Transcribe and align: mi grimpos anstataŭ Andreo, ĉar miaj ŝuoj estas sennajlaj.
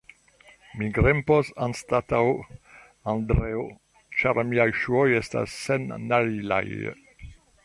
mi 0.77 0.87
grimpos 0.95 1.51
anstataŭ 1.65 2.23
Andreo, 3.15 3.61
ĉar 4.23 4.43
miaj 4.55 4.69
ŝuoj 4.81 5.07
estas 5.23 5.63
sennajlaj. 5.69 6.65